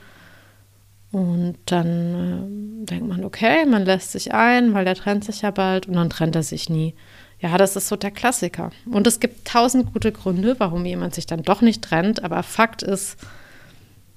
[1.12, 5.50] Und dann äh, denkt man, okay, man lässt sich ein, weil der trennt sich ja
[5.50, 6.94] bald und dann trennt er sich nie.
[7.38, 8.70] Ja, das ist so der Klassiker.
[8.90, 12.82] Und es gibt tausend gute Gründe, warum jemand sich dann doch nicht trennt, aber Fakt
[12.82, 13.18] ist,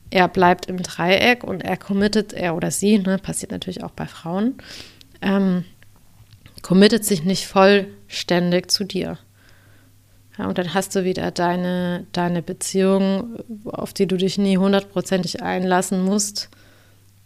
[0.09, 4.07] er bleibt im Dreieck und er committet, er oder sie, ne, passiert natürlich auch bei
[4.07, 4.55] Frauen,
[5.21, 5.65] ähm,
[6.61, 9.17] committet sich nicht vollständig zu dir.
[10.39, 15.43] Ja, und dann hast du wieder deine, deine Beziehung, auf die du dich nie hundertprozentig
[15.43, 16.49] einlassen musst,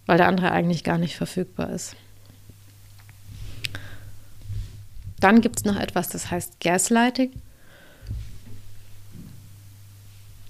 [0.08, 1.96] weil der andere eigentlich gar nicht verfügbar ist.
[5.20, 7.32] Dann gibt es noch etwas, das heißt Gaslighting.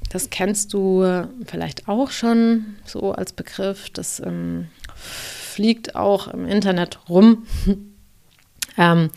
[0.10, 3.90] Das kennst du vielleicht auch schon so als Begriff.
[3.90, 7.46] Das ähm, fliegt auch im Internet rum.
[8.78, 9.10] Ähm,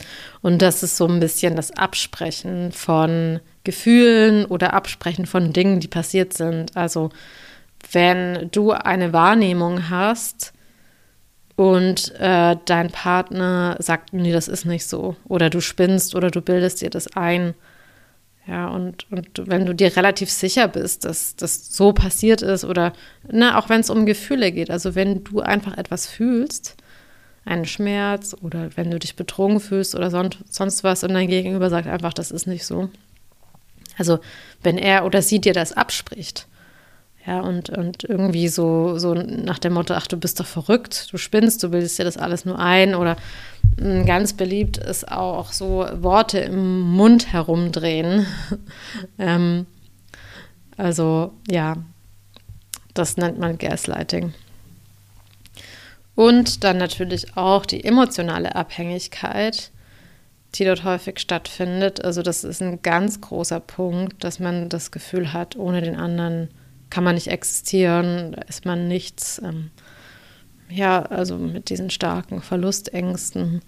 [0.42, 5.88] und das ist so ein bisschen das Absprechen von Gefühlen oder Absprechen von Dingen, die
[5.88, 6.77] passiert sind.
[6.77, 7.11] Also
[7.92, 10.53] wenn du eine Wahrnehmung hast
[11.57, 16.42] und äh, dein Partner sagt, nee, das ist nicht so, oder du spinnst oder du
[16.42, 17.55] bildest dir das ein.
[18.47, 22.92] Ja, und, und wenn du dir relativ sicher bist, dass das so passiert ist, oder
[23.29, 26.75] ne, auch wenn es um Gefühle geht, also wenn du einfach etwas fühlst,
[27.46, 31.87] einen Schmerz oder wenn du dich betrogen fühlst oder sonst was und dein Gegenüber sagt
[31.87, 32.90] einfach, das ist nicht so.
[33.96, 34.18] Also
[34.62, 36.46] wenn er oder sie dir das abspricht,
[37.26, 41.18] ja, und, und irgendwie so, so nach dem Motto, ach, du bist doch verrückt, du
[41.18, 43.16] spinnst, du bildest dir das alles nur ein oder
[43.78, 48.26] hm, ganz beliebt ist auch so Worte im Mund herumdrehen.
[49.18, 49.66] ähm,
[50.76, 51.76] also ja,
[52.94, 54.35] das nennt man Gaslighting.
[56.16, 59.70] Und dann natürlich auch die emotionale Abhängigkeit,
[60.55, 62.05] die dort häufig stattfindet.
[62.05, 66.48] Also das ist ein ganz großer Punkt, dass man das Gefühl hat, ohne den anderen
[66.88, 69.40] kann man nicht existieren, ist man nichts.
[69.44, 69.70] Ähm,
[70.70, 73.61] ja, also mit diesen starken Verlustängsten.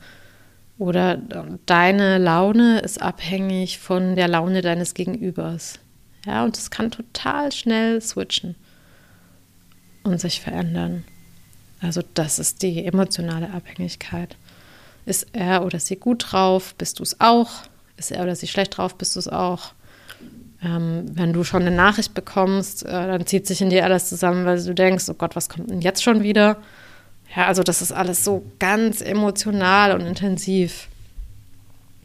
[0.78, 1.20] Oder
[1.66, 5.80] deine Laune ist abhängig von der Laune deines Gegenübers.
[6.24, 8.54] Ja, und es kann total schnell switchen
[10.02, 11.04] und sich verändern.
[11.80, 14.36] Also das ist die emotionale Abhängigkeit.
[15.06, 17.50] Ist er oder sie gut drauf, bist du es auch.
[17.96, 19.72] Ist er oder sie schlecht drauf, bist du es auch.
[20.62, 24.44] Ähm, wenn du schon eine Nachricht bekommst, äh, dann zieht sich in dir alles zusammen,
[24.44, 26.56] weil du denkst, oh Gott, was kommt denn jetzt schon wieder?
[27.34, 30.88] Ja, also das ist alles so ganz emotional und intensiv.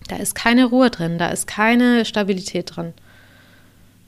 [0.08, 2.94] Da ist keine Ruhe drin, da ist keine Stabilität drin.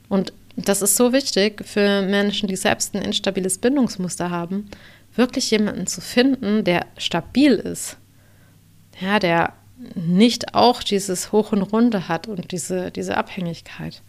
[0.08, 4.68] Und das ist so wichtig für Menschen, die selbst ein instabiles Bindungsmuster haben,
[5.16, 7.96] wirklich jemanden zu finden, der stabil ist.
[9.00, 9.52] Ja, der
[9.94, 14.02] nicht auch dieses Hoch und Runde hat und diese, diese Abhängigkeit.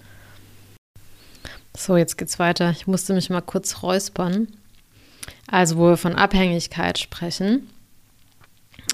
[1.76, 2.72] So, jetzt geht's weiter.
[2.72, 4.48] Ich musste mich mal kurz räuspern.
[5.46, 7.70] Also, wo wir von Abhängigkeit sprechen,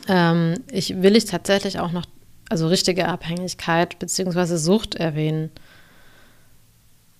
[0.07, 2.05] ähm, ich will ich tatsächlich auch noch,
[2.49, 4.57] also richtige Abhängigkeit bzw.
[4.57, 5.51] Sucht erwähnen.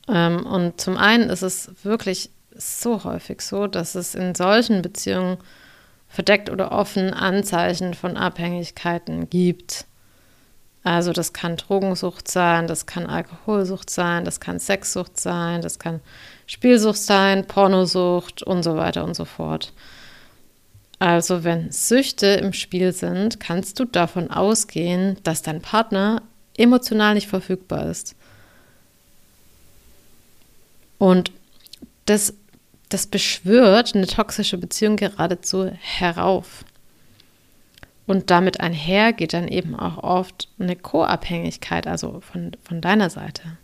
[0.07, 5.37] Ähm, und zum einen ist es wirklich so häufig so, dass es in solchen Beziehungen
[6.07, 9.85] verdeckt oder offen Anzeichen von Abhängigkeiten gibt.
[10.83, 16.01] Also das kann Drogensucht sein, das kann Alkoholsucht sein, das kann Sexsucht sein, das kann
[16.45, 19.71] Spielsucht sein, Pornosucht und so weiter und so fort.
[20.99, 26.21] Also wenn Süchte im Spiel sind, kannst du davon ausgehen, dass dein Partner
[26.57, 28.15] emotional nicht verfügbar ist.
[30.97, 31.31] Und
[32.05, 32.33] das
[32.93, 36.63] das beschwört eine toxische Beziehung geradezu herauf.
[38.05, 43.57] Und damit einher geht dann eben auch oft eine Co-Abhängigkeit, also von, von deiner Seite.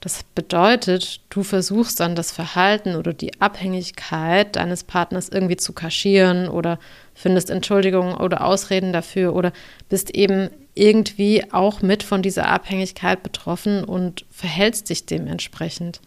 [0.00, 6.48] Das bedeutet, du versuchst dann das Verhalten oder die Abhängigkeit deines Partners irgendwie zu kaschieren
[6.48, 6.78] oder
[7.14, 9.52] findest Entschuldigungen oder Ausreden dafür oder
[9.88, 16.00] bist eben irgendwie auch mit von dieser Abhängigkeit betroffen und verhältst dich dementsprechend.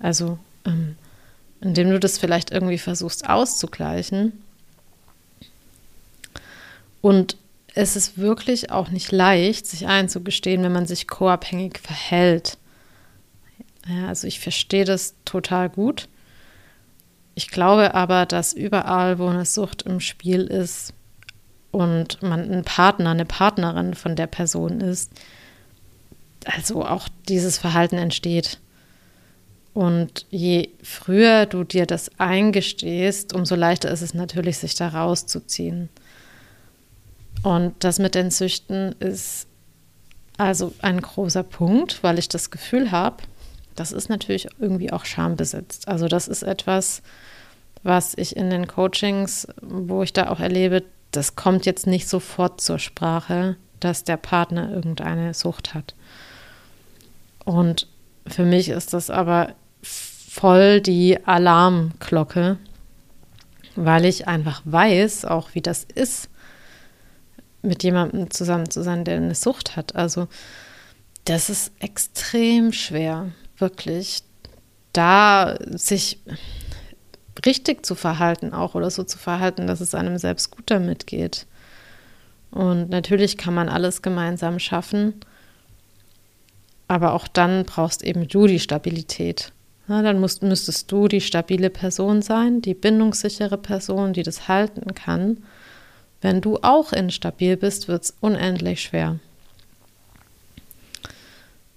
[0.00, 0.96] Also ähm,
[1.60, 4.32] indem du das vielleicht irgendwie versuchst auszugleichen.
[7.00, 7.36] Und
[7.74, 12.58] es ist wirklich auch nicht leicht, sich einzugestehen, wenn man sich co-abhängig verhält.
[13.88, 16.08] Ja, also ich verstehe das total gut.
[17.34, 20.92] Ich glaube aber, dass überall, wo eine Sucht im Spiel ist
[21.70, 25.12] und man ein Partner, eine Partnerin von der Person ist,
[26.44, 28.58] also auch dieses Verhalten entsteht.
[29.72, 35.88] Und je früher du dir das eingestehst, umso leichter ist es natürlich, sich da rauszuziehen.
[37.42, 39.46] Und das mit den Süchten ist
[40.36, 43.18] also ein großer Punkt, weil ich das Gefühl habe,
[43.76, 45.86] das ist natürlich irgendwie auch schambesetzt.
[45.86, 47.02] Also das ist etwas,
[47.82, 52.60] was ich in den Coachings, wo ich da auch erlebe, das kommt jetzt nicht sofort
[52.60, 55.94] zur Sprache, dass der Partner irgendeine Sucht hat.
[57.44, 57.86] Und
[58.30, 62.58] für mich ist das aber voll die Alarmglocke,
[63.76, 66.28] weil ich einfach weiß, auch wie das ist,
[67.62, 69.96] mit jemandem zusammen zu sein, der eine Sucht hat.
[69.96, 70.28] Also
[71.24, 74.22] das ist extrem schwer, wirklich,
[74.92, 76.20] da sich
[77.44, 81.46] richtig zu verhalten auch oder so zu verhalten, dass es einem selbst gut damit geht.
[82.50, 85.14] Und natürlich kann man alles gemeinsam schaffen,
[86.90, 89.52] aber auch dann brauchst eben du die Stabilität.
[89.86, 94.92] Ja, dann musst, müsstest du die stabile Person sein, die bindungssichere Person, die das halten
[94.96, 95.36] kann.
[96.20, 99.20] Wenn du auch instabil bist, wird es unendlich schwer.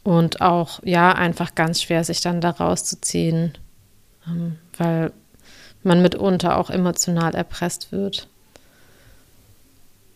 [0.02, 3.54] Und auch, ja, einfach ganz schwer, sich dann da rauszuziehen,
[4.28, 5.12] ähm, weil
[5.84, 8.28] man mitunter auch emotional erpresst wird.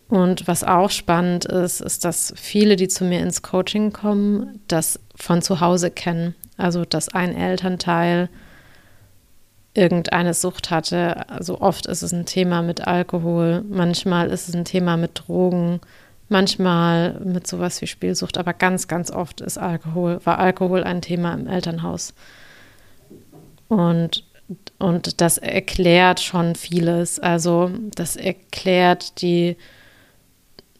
[0.08, 4.98] Und was auch spannend ist, ist, dass viele, die zu mir ins Coaching kommen, das
[5.14, 6.34] von zu Hause kennen.
[6.56, 8.30] Also, dass ein Elternteil
[9.74, 11.28] irgendeine Sucht hatte.
[11.30, 15.80] Also oft ist es ein Thema mit Alkohol, manchmal ist es ein Thema mit Drogen,
[16.28, 21.32] manchmal mit sowas wie Spielsucht, aber ganz, ganz oft ist Alkohol, war Alkohol ein Thema
[21.34, 22.12] im Elternhaus.
[23.68, 24.24] Und,
[24.78, 27.20] und das erklärt schon vieles.
[27.20, 29.56] Also das erklärt die,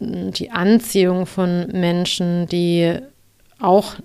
[0.00, 2.98] die Anziehung von Menschen, die
[3.58, 3.96] auch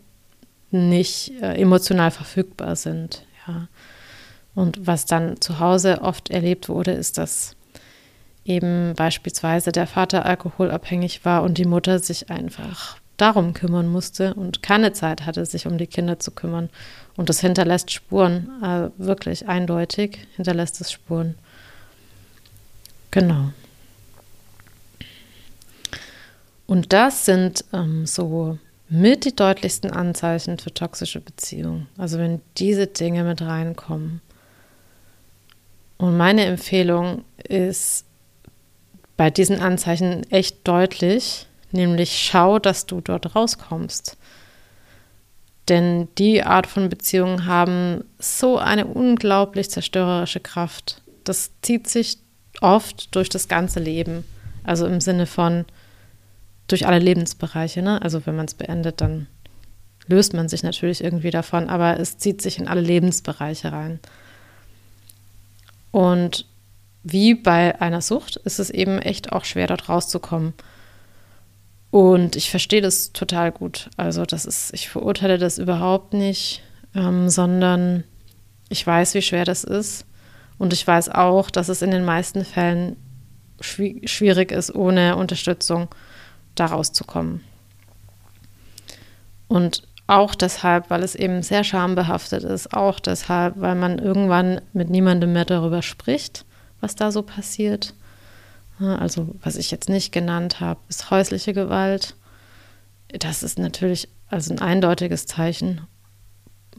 [0.71, 3.25] nicht äh, emotional verfügbar sind.
[3.47, 3.67] Ja.
[4.56, 7.56] Und was dann zu Hause oft erlebt wurde, ist, dass
[8.45, 14.63] eben beispielsweise der Vater alkoholabhängig war und die Mutter sich einfach darum kümmern musste und
[14.63, 16.69] keine Zeit hatte, sich um die Kinder zu kümmern.
[17.15, 21.36] Und das hinterlässt Spuren, äh, wirklich eindeutig hinterlässt es Spuren.
[23.12, 23.51] Genau.
[26.73, 28.57] Und das sind ähm, so
[28.89, 31.86] mit die deutlichsten Anzeichen für toxische Beziehungen.
[31.99, 34.21] Also wenn diese Dinge mit reinkommen.
[35.97, 38.05] Und meine Empfehlung ist
[39.17, 44.17] bei diesen Anzeichen echt deutlich, nämlich schau, dass du dort rauskommst.
[45.69, 51.03] Denn die Art von Beziehungen haben so eine unglaublich zerstörerische Kraft.
[51.23, 52.17] Das zieht sich
[52.62, 54.23] oft durch das ganze Leben.
[54.63, 55.65] Also im Sinne von
[56.67, 57.82] durch alle Lebensbereiche.
[57.82, 58.02] Ne?
[58.02, 59.28] Also wenn man es beendet, dann
[60.08, 63.99] löst man sich natürlich irgendwie davon, aber es zieht sich in alle Lebensbereiche rein.
[65.91, 66.45] Und
[67.04, 70.54] wie bei einer Sucht ist es eben echt auch schwer, dort rauszukommen.
[71.91, 73.89] Und ich verstehe das total gut.
[73.97, 76.63] Also, das ist, ich verurteile das überhaupt nicht,
[76.95, 78.04] ähm, sondern
[78.69, 80.06] ich weiß, wie schwer das ist.
[80.58, 82.95] Und ich weiß auch, dass es in den meisten Fällen
[83.62, 85.89] schwierig ist, ohne Unterstützung
[86.55, 87.41] da rauszukommen.
[89.47, 94.89] Und auch deshalb, weil es eben sehr schambehaftet ist, auch deshalb, weil man irgendwann mit
[94.89, 96.45] niemandem mehr darüber spricht,
[96.81, 97.93] was da so passiert.
[98.79, 102.15] Also, was ich jetzt nicht genannt habe, ist häusliche Gewalt.
[103.08, 105.81] Das ist natürlich also ein eindeutiges Zeichen.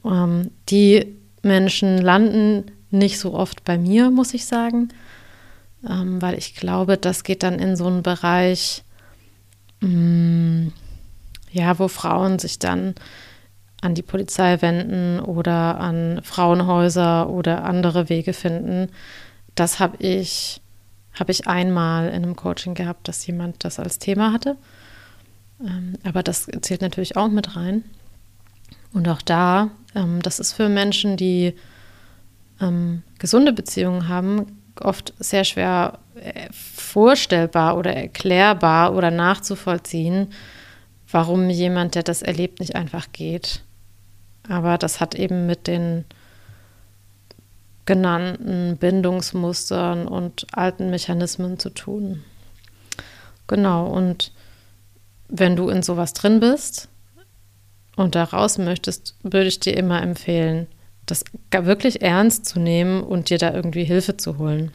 [0.05, 4.89] Ähm, die Menschen landen nicht so oft bei mir, muss ich sagen,
[5.89, 8.84] ähm, weil ich glaube, das geht dann in so einen Bereich,
[11.51, 12.95] ja, wo Frauen sich dann
[13.80, 18.91] an die Polizei wenden oder an Frauenhäuser oder andere Wege finden.
[19.55, 20.61] Das habe ich
[21.14, 24.57] habe ich einmal in einem Coaching gehabt, dass jemand das als Thema hatte.
[25.61, 27.85] Ähm, aber das zählt natürlich auch mit rein.
[28.93, 31.55] Und auch da, ähm, das ist für Menschen, die
[32.61, 36.49] ähm, gesunde Beziehungen haben, oft sehr schwer äh,
[36.95, 40.29] vorstellbar oder erklärbar oder nachzuvollziehen,
[41.11, 43.63] warum jemand, der das erlebt, nicht einfach geht.
[44.49, 46.05] Aber das hat eben mit den
[47.85, 52.23] genannten Bindungsmustern und alten Mechanismen zu tun.
[53.49, 54.31] Genau, und
[55.29, 56.89] wenn du in sowas drin bist
[57.97, 60.69] und da raus möchtest, würde ich dir immer empfehlen,
[61.07, 64.71] das wirklich ernst zu nehmen und dir da irgendwie Hilfe zu holen.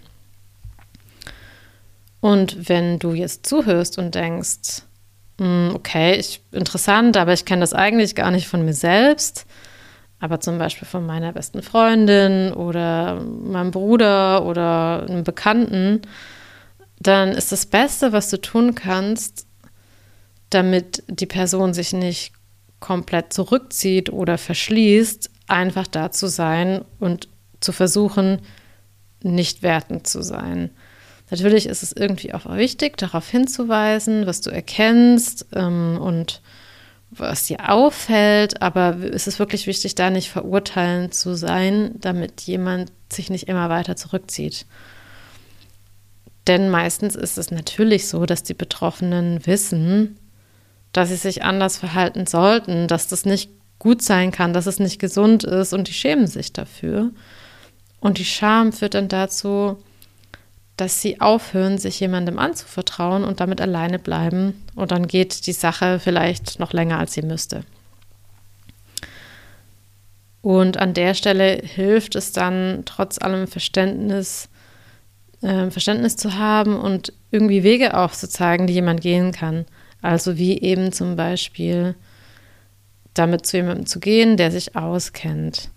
[2.21, 4.83] Und wenn du jetzt zuhörst und denkst,
[5.39, 9.45] hm, okay, ich, interessant, aber ich kenne das eigentlich gar nicht von mir selbst,
[10.19, 16.01] aber zum Beispiel von meiner besten Freundin oder meinem Bruder oder einem Bekannten,
[16.99, 19.47] dann ist das Beste, was du tun kannst,
[20.49, 22.33] damit die Person sich nicht
[22.81, 27.29] komplett zurückzieht oder verschließt, einfach da zu sein und
[27.61, 28.41] zu versuchen,
[29.21, 30.69] nicht wertend zu sein.
[31.31, 36.41] Natürlich ist es irgendwie auch wichtig, darauf hinzuweisen, was du erkennst ähm, und
[37.11, 42.91] was dir auffällt, aber es ist wirklich wichtig, da nicht verurteilend zu sein, damit jemand
[43.11, 44.65] sich nicht immer weiter zurückzieht.
[46.47, 50.17] Denn meistens ist es natürlich so, dass die Betroffenen wissen,
[50.93, 54.99] dass sie sich anders verhalten sollten, dass das nicht gut sein kann, dass es nicht
[54.99, 57.11] gesund ist und die schämen sich dafür.
[57.99, 59.77] Und die Scham führt dann dazu,
[60.79, 64.65] dass sie aufhören, sich jemandem anzuvertrauen und damit alleine bleiben.
[64.75, 67.63] Und dann geht die Sache vielleicht noch länger, als sie müsste.
[70.41, 74.49] Und an der Stelle hilft es dann, trotz allem Verständnis,
[75.41, 79.65] äh, Verständnis zu haben und irgendwie Wege aufzuzeigen, die jemand gehen kann.
[80.01, 81.95] Also wie eben zum Beispiel
[83.13, 85.69] damit zu jemandem zu gehen, der sich auskennt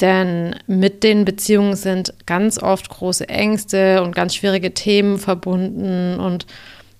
[0.00, 6.18] denn mit den Beziehungen sind ganz oft große Ängste und ganz schwierige Themen verbunden.
[6.18, 6.46] Und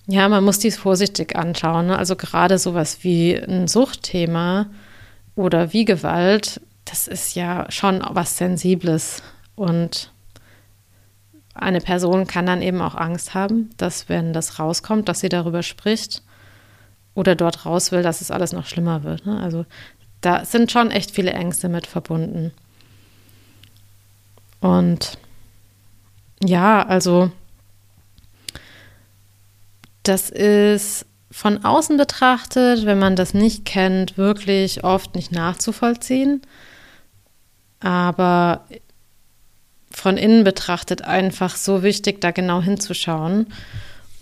[0.07, 1.87] ja, man muss dies vorsichtig anschauen.
[1.87, 1.97] Ne?
[1.97, 4.67] Also gerade sowas wie ein Suchtthema
[5.35, 9.23] oder wie Gewalt, das ist ja schon was Sensibles.
[9.55, 10.11] Und
[11.53, 15.63] eine Person kann dann eben auch Angst haben, dass wenn das rauskommt, dass sie darüber
[15.63, 16.23] spricht
[17.13, 19.25] oder dort raus will, dass es alles noch schlimmer wird.
[19.25, 19.39] Ne?
[19.39, 19.65] Also
[20.21, 22.51] da sind schon echt viele Ängste mit verbunden.
[24.61, 25.17] Und
[26.43, 27.31] ja, also
[30.03, 36.41] das ist von außen betrachtet, wenn man das nicht kennt, wirklich oft nicht nachzuvollziehen.
[37.79, 38.65] Aber
[39.91, 43.47] von innen betrachtet einfach so wichtig, da genau hinzuschauen.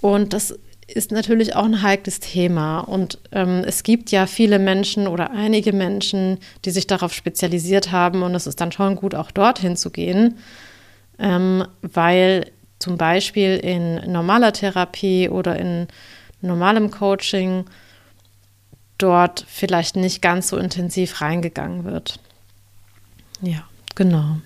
[0.02, 0.58] Und das
[0.94, 2.80] ist natürlich auch ein heikles Thema.
[2.80, 8.24] Und ähm, es gibt ja viele Menschen oder einige Menschen, die sich darauf spezialisiert haben.
[8.24, 10.38] Und es ist dann schon gut, auch dorthin zu gehen,
[11.18, 15.88] ähm, weil zum Beispiel in normaler Therapie oder in
[16.42, 17.66] normalem Coaching
[18.98, 22.20] dort vielleicht nicht ganz so intensiv reingegangen wird.
[23.42, 23.64] Ja,
[23.96, 24.38] genau.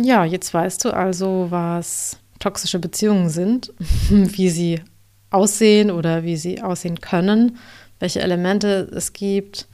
[0.00, 3.72] Ja, jetzt weißt du also, was toxische Beziehungen sind,
[4.10, 4.82] wie sie
[5.30, 7.58] aussehen oder wie sie aussehen können,
[8.00, 9.66] welche Elemente es gibt.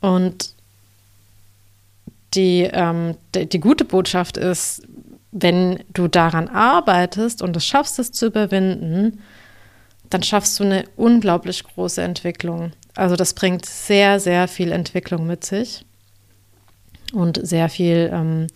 [0.00, 0.54] Und
[2.34, 4.82] die, ähm, die, die gute Botschaft ist,
[5.30, 9.20] wenn du daran arbeitest und es schaffst, es zu überwinden,
[10.08, 12.72] dann schaffst du eine unglaublich große Entwicklung.
[12.94, 15.84] Also das bringt sehr, sehr viel Entwicklung mit sich
[17.12, 18.46] und sehr viel, ähm,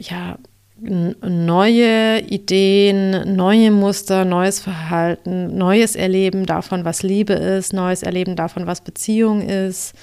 [0.00, 0.36] ja,
[0.82, 8.66] neue Ideen, neue Muster, neues Verhalten, neues Erleben davon, was Liebe ist, neues Erleben davon,
[8.66, 9.94] was Beziehung ist.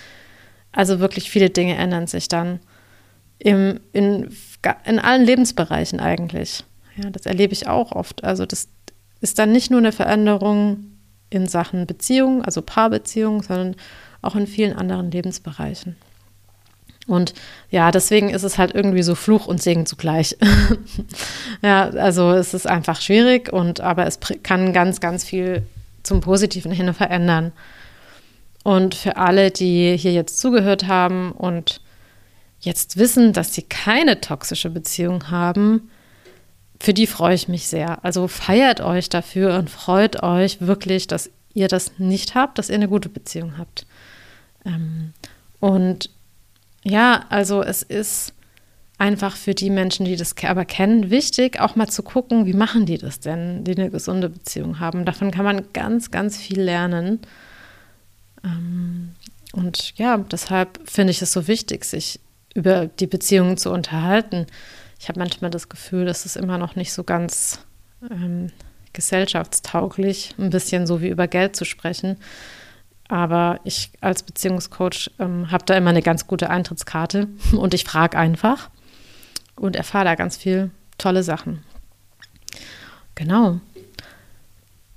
[0.71, 2.59] Also wirklich viele Dinge ändern sich dann
[3.39, 4.29] im, in,
[4.85, 6.63] in allen Lebensbereichen eigentlich.
[6.95, 8.23] Ja, das erlebe ich auch oft.
[8.23, 8.69] Also das
[9.19, 10.85] ist dann nicht nur eine Veränderung
[11.29, 13.75] in Sachen Beziehung, also Paarbeziehung, sondern
[14.21, 15.97] auch in vielen anderen Lebensbereichen.
[17.09, 17.33] Und
[17.71, 20.37] ja, deswegen ist es halt irgendwie so Fluch und Segen zugleich.
[21.61, 25.63] ja, also es ist einfach schwierig und aber es kann ganz, ganz viel
[26.03, 27.51] zum Positiven hin verändern.
[28.63, 31.81] Und für alle, die hier jetzt zugehört haben und
[32.59, 35.89] jetzt wissen, dass sie keine toxische Beziehung haben,
[36.79, 38.03] für die freue ich mich sehr.
[38.05, 42.75] Also feiert euch dafür und freut euch wirklich, dass ihr das nicht habt, dass ihr
[42.75, 43.85] eine gute Beziehung habt.
[44.65, 45.13] Ähm,
[45.59, 46.09] und
[46.83, 48.33] ja, also es ist
[48.97, 52.85] einfach für die Menschen, die das aber kennen, wichtig, auch mal zu gucken, wie machen
[52.85, 55.05] die das denn, die eine gesunde Beziehung haben.
[55.05, 57.21] Davon kann man ganz, ganz viel lernen.
[58.43, 59.15] Ähm,
[59.53, 62.19] und ja, deshalb finde ich es so wichtig, sich
[62.53, 64.47] über die Beziehungen zu unterhalten.
[64.99, 67.59] Ich habe manchmal das Gefühl, dass es immer noch nicht so ganz
[68.11, 68.51] ähm,
[68.91, 72.17] gesellschaftstauglich, ein bisschen so wie über Geld zu sprechen.
[73.09, 78.17] Aber ich als Beziehungscoach ähm, habe da immer eine ganz gute Eintrittskarte und ich frage
[78.17, 78.69] einfach
[79.57, 81.63] und erfahre da ganz viel tolle Sachen.
[83.15, 83.59] Genau.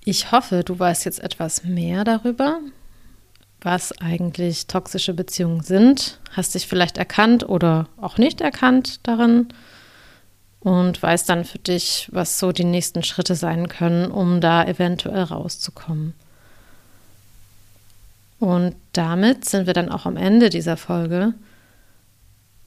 [0.04, 2.60] Ich hoffe, du weißt jetzt etwas mehr darüber,
[3.60, 9.48] was eigentlich toxische Beziehungen sind, hast dich vielleicht erkannt oder auch nicht erkannt darin
[10.60, 15.22] und weißt dann für dich, was so die nächsten Schritte sein können, um da eventuell
[15.22, 16.14] rauszukommen.
[18.42, 21.34] Und damit sind wir dann auch am Ende dieser Folge.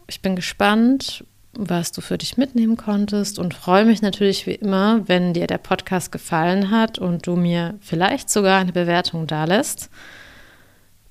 [0.07, 5.05] Ich bin gespannt, was du für dich mitnehmen konntest und freue mich natürlich wie immer,
[5.09, 9.89] wenn dir der Podcast gefallen hat und du mir vielleicht sogar eine Bewertung dalässt.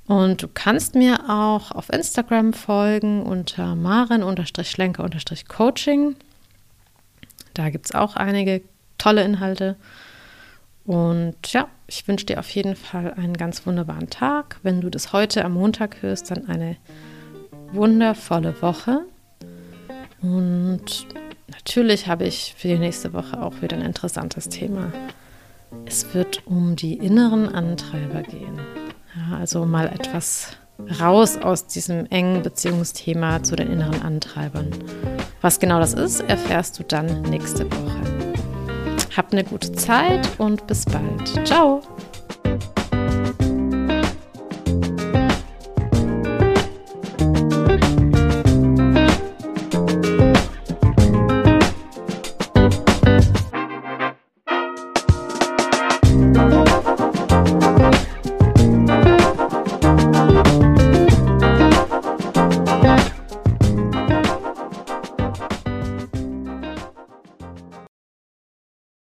[0.06, 6.16] Und du kannst mir auch auf Instagram folgen unter maren-schlenker-coaching.
[7.52, 8.62] Da gibt es auch einige
[8.96, 9.76] tolle Inhalte.
[10.86, 14.60] Und ja, ich wünsche dir auf jeden Fall einen ganz wunderbaren Tag.
[14.62, 16.76] Wenn du das heute am Montag hörst, dann eine
[17.72, 19.00] wundervolle Woche.
[20.20, 21.06] Und
[21.50, 24.92] natürlich habe ich für die nächste Woche auch wieder ein interessantes Thema.
[25.86, 28.58] Es wird um die inneren Antreiber gehen.
[29.16, 30.56] Ja, also mal etwas
[31.00, 34.70] raus aus diesem engen Beziehungsthema zu den inneren Antreibern.
[35.40, 38.03] Was genau das ist, erfährst du dann nächste Woche.
[39.16, 41.46] Habt eine gute Zeit und bis bald.
[41.46, 41.80] Ciao!